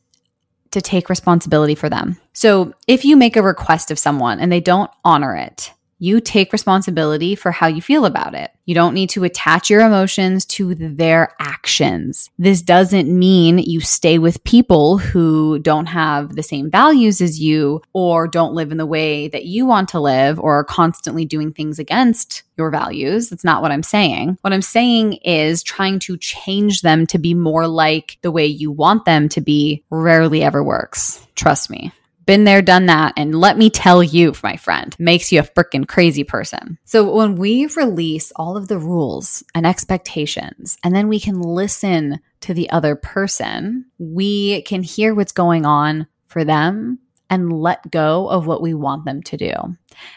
[0.72, 2.18] to take responsibility for them.
[2.34, 6.52] So if you make a request of someone and they don't honor it, you take
[6.52, 8.50] responsibility for how you feel about it.
[8.66, 12.32] You don't need to attach your emotions to their actions.
[12.40, 17.84] This doesn't mean you stay with people who don't have the same values as you
[17.94, 21.54] or don't live in the way that you want to live or are constantly doing
[21.54, 23.30] things against your values.
[23.30, 24.40] That's not what I'm saying.
[24.42, 28.72] What I'm saying is trying to change them to be more like the way you
[28.72, 31.24] want them to be rarely ever works.
[31.36, 31.92] Trust me.
[32.26, 33.14] Been there, done that.
[33.18, 36.78] And let me tell you, my friend, makes you a freaking crazy person.
[36.86, 42.20] So when we release all of the rules and expectations, and then we can listen
[42.42, 48.28] to the other person, we can hear what's going on for them and let go
[48.30, 49.54] of what we want them to do.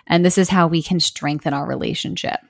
[0.07, 2.41] And this is how we can strengthen our relationship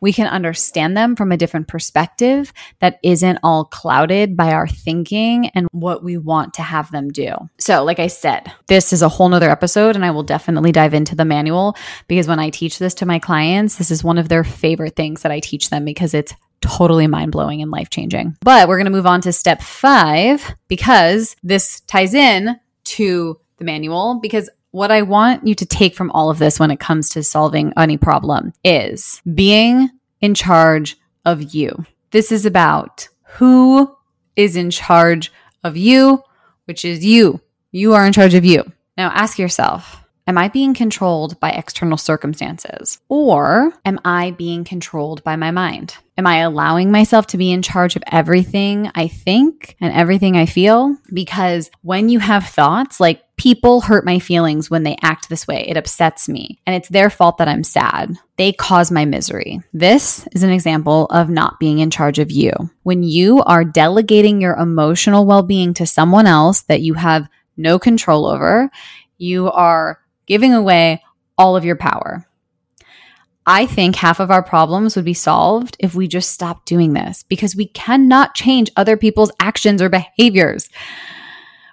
[0.00, 5.48] we can understand them from a different perspective that isn't all clouded by our thinking
[5.48, 7.32] and what we want to have them do.
[7.58, 10.94] So, like I said, this is a whole nother episode, and I will definitely dive
[10.94, 11.76] into the manual
[12.08, 15.22] because when I teach this to my clients, this is one of their favorite things
[15.22, 18.36] that I teach them because it's totally mind blowing and life changing.
[18.40, 23.64] But we're going to move on to step five because this ties in to the
[23.64, 27.10] manual because what I want you to take from all of this when it comes
[27.10, 29.88] to solving any problem is being
[30.20, 31.86] in charge of you.
[32.10, 33.06] This is about
[33.36, 33.96] who
[34.34, 35.32] is in charge
[35.62, 36.24] of you,
[36.64, 37.40] which is you.
[37.70, 38.64] You are in charge of you.
[38.98, 42.98] Now ask yourself, Am I being controlled by external circumstances?
[43.10, 45.98] Or am I being controlled by my mind?
[46.16, 50.46] Am I allowing myself to be in charge of everything I think and everything I
[50.46, 50.96] feel?
[51.12, 55.66] Because when you have thoughts like, people hurt my feelings when they act this way,
[55.68, 58.16] it upsets me, and it's their fault that I'm sad.
[58.38, 59.60] They cause my misery.
[59.74, 62.52] This is an example of not being in charge of you.
[62.84, 67.78] When you are delegating your emotional well being to someone else that you have no
[67.78, 68.70] control over,
[69.18, 71.02] you are giving away
[71.36, 72.26] all of your power.
[73.46, 77.24] I think half of our problems would be solved if we just stopped doing this
[77.24, 80.70] because we cannot change other people's actions or behaviors.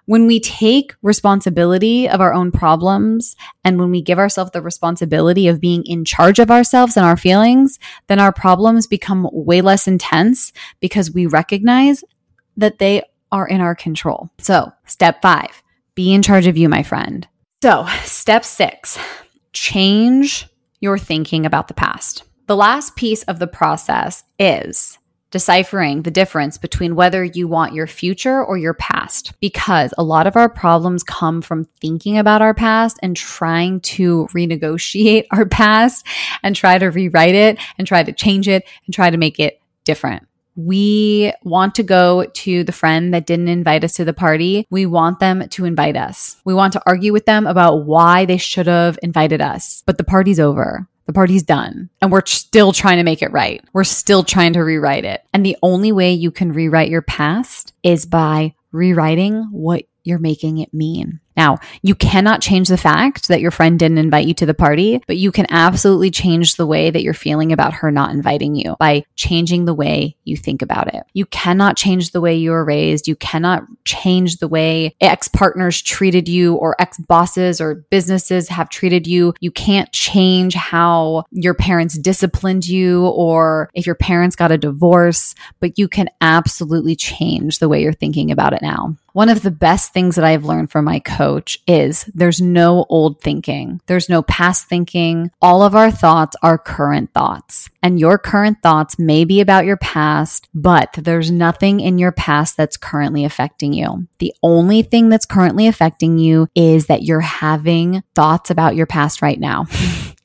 [0.05, 5.47] When we take responsibility of our own problems and when we give ourselves the responsibility
[5.47, 9.87] of being in charge of ourselves and our feelings, then our problems become way less
[9.87, 12.03] intense because we recognize
[12.57, 14.29] that they are in our control.
[14.39, 15.63] So, step five,
[15.95, 17.25] be in charge of you, my friend.
[17.61, 18.97] So, step six,
[19.53, 20.47] change
[20.79, 22.23] your thinking about the past.
[22.47, 24.97] The last piece of the process is
[25.29, 30.25] deciphering the difference between whether you want your future or your past, because a lot
[30.25, 36.03] of our problems come from thinking about our past and trying to renegotiate our past
[36.41, 39.61] and try to rewrite it and try to change it and try to make it
[39.83, 44.67] different we want to go to the friend that didn't invite us to the party.
[44.69, 46.37] We want them to invite us.
[46.43, 50.03] We want to argue with them about why they should have invited us, but the
[50.03, 50.87] party's over.
[51.07, 53.63] The party's done and we're still trying to make it right.
[53.73, 55.25] We're still trying to rewrite it.
[55.33, 60.59] And the only way you can rewrite your past is by rewriting what you're making
[60.59, 61.20] it mean.
[61.37, 65.01] Now, you cannot change the fact that your friend didn't invite you to the party,
[65.07, 68.75] but you can absolutely change the way that you're feeling about her not inviting you
[68.79, 71.03] by changing the way you think about it.
[71.13, 73.07] You cannot change the way you were raised.
[73.07, 78.69] You cannot change the way ex partners treated you or ex bosses or businesses have
[78.69, 79.33] treated you.
[79.39, 85.35] You can't change how your parents disciplined you or if your parents got a divorce,
[85.59, 88.95] but you can absolutely change the way you're thinking about it now.
[89.13, 93.19] One of the best things that I've learned from my coach is there's no old
[93.19, 93.81] thinking.
[93.87, 95.31] There's no past thinking.
[95.41, 97.69] All of our thoughts are current thoughts.
[97.83, 102.55] And your current thoughts may be about your past, but there's nothing in your past
[102.55, 104.07] that's currently affecting you.
[104.19, 109.21] The only thing that's currently affecting you is that you're having thoughts about your past
[109.21, 109.65] right now.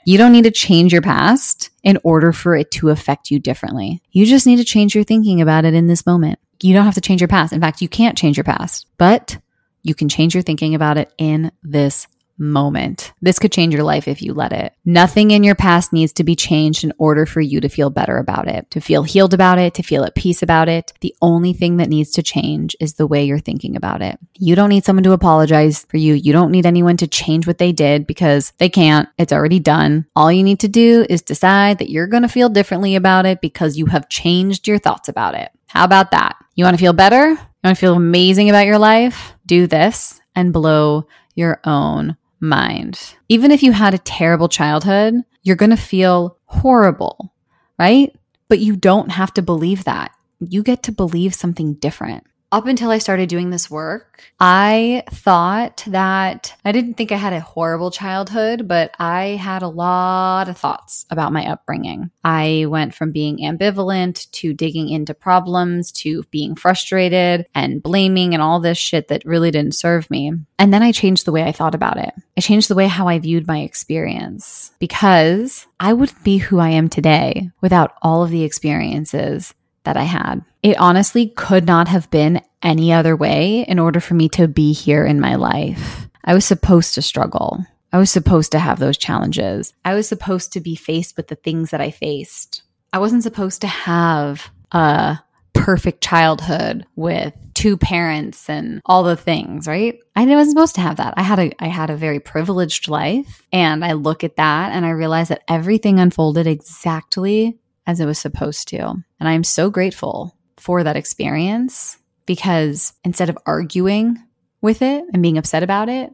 [0.08, 4.00] You don't need to change your past in order for it to affect you differently.
[4.12, 6.38] You just need to change your thinking about it in this moment.
[6.60, 7.52] You don't have to change your past.
[7.52, 9.38] In fact, you can't change your past, but
[9.82, 12.06] you can change your thinking about it in this
[12.38, 13.12] moment.
[13.22, 14.74] This could change your life if you let it.
[14.84, 18.18] Nothing in your past needs to be changed in order for you to feel better
[18.18, 20.92] about it, to feel healed about it, to feel at peace about it.
[21.00, 24.18] The only thing that needs to change is the way you're thinking about it.
[24.34, 26.14] You don't need someone to apologize for you.
[26.14, 29.08] You don't need anyone to change what they did because they can't.
[29.18, 30.06] It's already done.
[30.14, 33.40] All you need to do is decide that you're going to feel differently about it
[33.40, 35.50] because you have changed your thoughts about it.
[35.68, 36.36] How about that?
[36.56, 37.28] You want to feel better?
[37.28, 39.34] You want to feel amazing about your life?
[39.44, 42.98] Do this and blow your own mind.
[43.28, 47.34] Even if you had a terrible childhood, you're going to feel horrible,
[47.78, 48.16] right?
[48.48, 50.12] But you don't have to believe that.
[50.40, 52.26] You get to believe something different
[52.56, 57.34] up until I started doing this work, I thought that I didn't think I had
[57.34, 62.10] a horrible childhood, but I had a lot of thoughts about my upbringing.
[62.24, 68.42] I went from being ambivalent to digging into problems to being frustrated and blaming and
[68.42, 70.32] all this shit that really didn't serve me.
[70.58, 72.14] And then I changed the way I thought about it.
[72.38, 76.70] I changed the way how I viewed my experience because I wouldn't be who I
[76.70, 79.52] am today without all of the experiences
[79.86, 80.44] that I had.
[80.62, 84.72] It honestly could not have been any other way in order for me to be
[84.72, 86.08] here in my life.
[86.22, 87.64] I was supposed to struggle.
[87.92, 89.72] I was supposed to have those challenges.
[89.84, 92.62] I was supposed to be faced with the things that I faced.
[92.92, 95.18] I wasn't supposed to have a
[95.54, 99.98] perfect childhood with two parents and all the things, right?
[100.14, 101.14] I wasn't supposed to have that.
[101.16, 104.84] I had a I had a very privileged life and I look at that and
[104.84, 108.78] I realize that everything unfolded exactly as it was supposed to.
[109.20, 114.22] And I'm so grateful for that experience because instead of arguing
[114.60, 116.12] with it and being upset about it,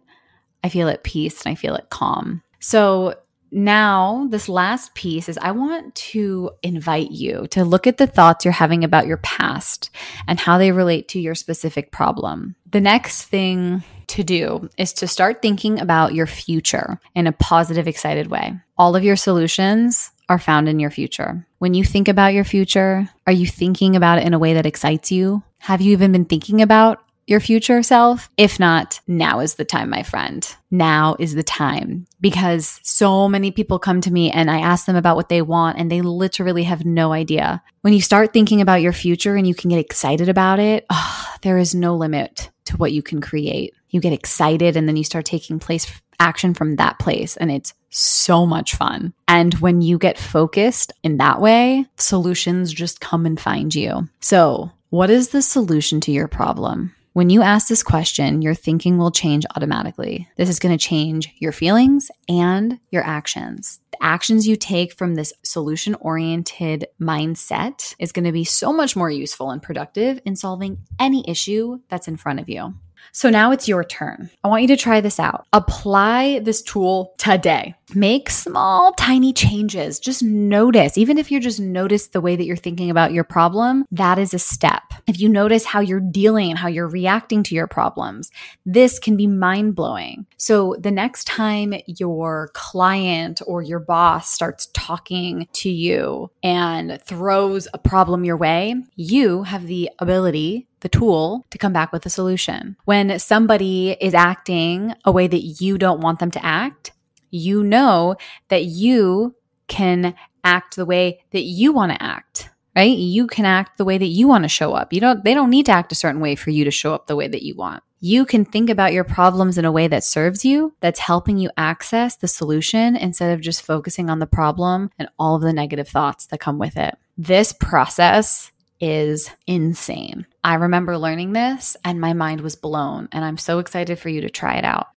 [0.64, 2.43] I feel at peace and I feel at calm.
[2.61, 3.14] So
[3.55, 8.47] now, this last piece is I want to invite you to look at the thoughts
[8.47, 9.91] you're having about your past
[10.27, 12.57] and how they relate to your specific problem.
[12.70, 17.87] The next thing to do is to start thinking about your future in a positive,
[17.87, 18.55] excited way.
[18.79, 21.47] All of your solutions are found in your future.
[21.59, 24.66] When you think about your future, are you thinking about it in a way that
[24.66, 25.43] excites you?
[25.59, 28.30] Have you even been thinking about your future self?
[28.39, 30.47] If not, now is the time, my friend.
[30.70, 34.97] Now is the time because so many people come to me and I ask them
[34.97, 37.62] about what they want and they literally have no idea.
[37.83, 41.35] When you start thinking about your future and you can get excited about it, oh,
[41.43, 43.74] there is no limit to what you can create.
[43.91, 45.87] You get excited and then you start taking place
[46.18, 49.12] action from that place and it's so much fun.
[49.28, 54.09] And when you get focused in that way, solutions just come and find you.
[54.20, 56.95] So, what is the solution to your problem?
[57.14, 60.28] When you ask this question, your thinking will change automatically.
[60.36, 63.80] This is going to change your feelings and your actions.
[63.90, 68.97] The actions you take from this solution oriented mindset is going to be so much
[68.97, 72.74] more useful and productive in solving any issue that's in front of you.
[73.11, 74.31] So now it's your turn.
[74.45, 75.47] I want you to try this out.
[75.53, 77.75] Apply this tool today.
[77.95, 79.99] Make small, tiny changes.
[79.99, 83.85] Just notice, even if you just notice the way that you're thinking about your problem,
[83.91, 84.83] that is a step.
[85.07, 88.31] If you notice how you're dealing and how you're reacting to your problems,
[88.65, 90.27] this can be mind blowing.
[90.39, 97.69] So the next time your client or your boss starts talking to you and throws
[97.75, 102.11] a problem your way, you have the ability the tool to come back with a
[102.11, 102.76] solution.
[102.85, 106.93] When somebody is acting a way that you don't want them to act,
[107.30, 108.16] you know
[108.49, 109.35] that you
[109.68, 110.14] can
[110.45, 112.97] act the way that you want to act right?
[112.97, 114.93] You can act the way that you want to show up.
[114.93, 117.07] You don't they don't need to act a certain way for you to show up
[117.07, 117.83] the way that you want.
[118.01, 121.51] You can think about your problems in a way that serves you that's helping you
[121.57, 125.89] access the solution instead of just focusing on the problem and all of the negative
[125.89, 126.97] thoughts that come with it.
[127.16, 128.51] This process
[128.83, 130.26] is insane.
[130.43, 134.20] I remember learning this and my mind was blown, and I'm so excited for you
[134.22, 134.89] to try it out.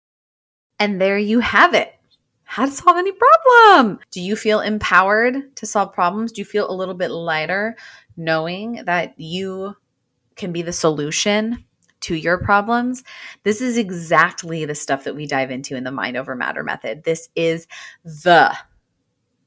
[0.80, 1.94] And there you have it.
[2.44, 4.00] How to solve any problem.
[4.12, 6.32] Do you feel empowered to solve problems?
[6.32, 7.76] Do you feel a little bit lighter
[8.18, 9.76] knowing that you
[10.36, 11.64] can be the solution
[12.02, 13.04] to your problems?
[13.44, 17.04] This is exactly the stuff that we dive into in the mind over matter method.
[17.04, 17.68] This is
[18.04, 18.56] the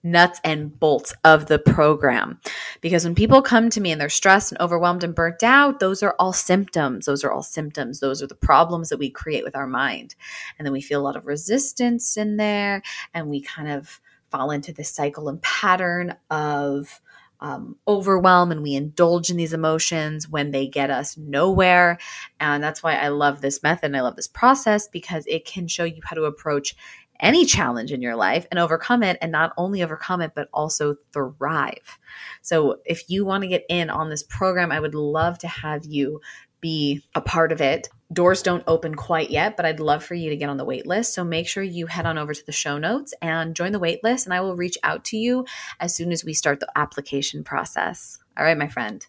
[0.02, 2.40] nuts and bolts of the program.
[2.80, 6.02] Because when people come to me and they're stressed and overwhelmed and burnt out, those
[6.02, 7.06] are all symptoms.
[7.06, 8.00] Those are all symptoms.
[8.00, 10.14] Those are the problems that we create with our mind.
[10.58, 12.82] And then we feel a lot of resistance in there
[13.14, 17.00] and we kind of fall into this cycle and pattern of
[17.40, 21.98] um, overwhelm and we indulge in these emotions when they get us nowhere.
[22.40, 25.68] And that's why I love this method and I love this process because it can
[25.68, 26.74] show you how to approach
[27.20, 30.96] any challenge in your life and overcome it and not only overcome it but also
[31.12, 31.98] thrive.
[32.42, 35.84] So if you want to get in on this program, I would love to have
[35.84, 36.20] you
[36.60, 37.88] be a part of it.
[38.12, 40.86] Doors don't open quite yet, but I'd love for you to get on the wait
[40.86, 41.14] list.
[41.14, 44.02] So make sure you head on over to the show notes and join the wait
[44.02, 45.44] list and I will reach out to you
[45.78, 48.18] as soon as we start the application process.
[48.36, 49.06] All right, my friend.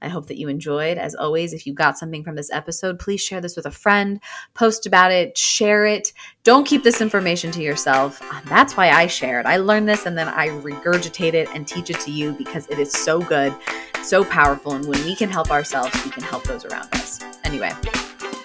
[0.00, 0.98] I hope that you enjoyed.
[0.98, 4.20] As always, if you got something from this episode, please share this with a friend,
[4.54, 6.12] post about it, share it.
[6.44, 8.20] Don't keep this information to yourself.
[8.32, 9.46] Um, that's why I share it.
[9.46, 12.78] I learn this and then I regurgitate it and teach it to you because it
[12.78, 13.54] is so good,
[14.02, 14.72] so powerful.
[14.72, 17.20] And when we can help ourselves, we can help those around us.
[17.44, 17.70] Anyway,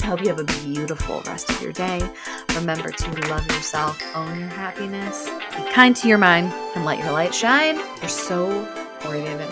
[0.01, 2.01] I hope you have a beautiful rest of your day.
[2.55, 7.11] Remember to love yourself, own your happiness, be kind to your mind, and let your
[7.11, 7.75] light shine.
[7.75, 8.47] You're so
[9.03, 9.51] worthy of it